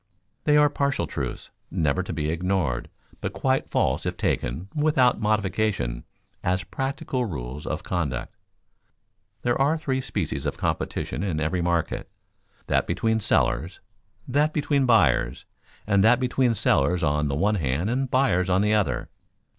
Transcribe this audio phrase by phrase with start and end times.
[0.45, 6.05] They are partial truths, never to be ignored, but quite false if taken, without modification,
[6.43, 8.35] as practical rules of conduct.
[9.43, 12.09] There are three species of competition in every market:
[12.65, 13.79] that between sellers,
[14.27, 15.45] that between buyers,
[15.85, 19.07] and that between sellers on the one hand and buyers on the other.